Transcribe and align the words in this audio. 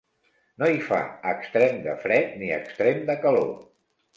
No 0.61 0.69
hi 0.69 0.79
fa 0.87 1.01
extrem 1.33 1.77
de 1.85 1.95
fred 2.07 2.35
ni 2.41 2.51
extrem 2.59 3.07
de 3.11 3.21
calor. 3.27 3.53